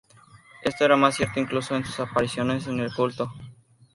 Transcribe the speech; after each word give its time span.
Esto 0.63 0.83
era 0.85 0.97
más 0.97 1.15
cierto 1.15 1.39
incluso 1.39 1.75
en 1.75 1.85
sus 1.85 1.99
apariciones 1.99 2.65
en 2.65 2.79
el 2.79 2.91
culto. 2.91 3.31